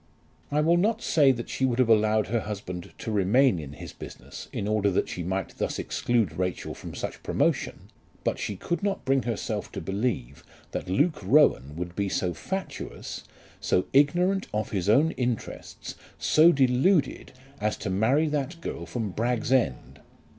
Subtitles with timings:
[0.51, 3.93] I will not say that she would have allowed her husband to remain in his
[3.93, 7.91] business in order that she might thus exclude Rachel from such promotion,
[8.23, 13.25] but she could not bring herself to believe that Luke Rowan would be so fatuous,
[13.59, 19.51] so ignorant of his own interests, so deluded, as to marry that girl from Bragg's
[19.51, 19.99] End!